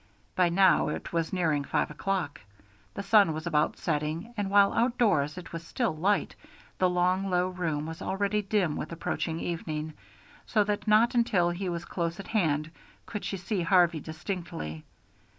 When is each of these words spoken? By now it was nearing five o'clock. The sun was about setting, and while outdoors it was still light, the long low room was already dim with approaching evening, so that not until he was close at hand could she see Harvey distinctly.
By 0.35 0.49
now 0.49 0.87
it 0.89 1.13
was 1.13 1.31
nearing 1.31 1.63
five 1.63 1.91
o'clock. 1.91 2.41
The 2.95 3.03
sun 3.03 3.33
was 3.33 3.45
about 3.45 3.77
setting, 3.77 4.33
and 4.35 4.49
while 4.49 4.73
outdoors 4.73 5.37
it 5.37 5.53
was 5.53 5.63
still 5.63 5.95
light, 5.95 6.35
the 6.79 6.89
long 6.89 7.29
low 7.29 7.49
room 7.49 7.85
was 7.85 8.01
already 8.01 8.41
dim 8.41 8.75
with 8.77 8.91
approaching 8.91 9.39
evening, 9.39 9.93
so 10.47 10.63
that 10.63 10.87
not 10.87 11.13
until 11.13 11.51
he 11.51 11.69
was 11.69 11.85
close 11.85 12.19
at 12.19 12.29
hand 12.29 12.71
could 13.05 13.23
she 13.23 13.37
see 13.37 13.61
Harvey 13.61 13.99
distinctly. 13.99 14.85